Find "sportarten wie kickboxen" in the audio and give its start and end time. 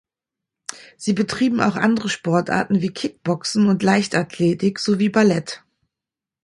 2.09-3.67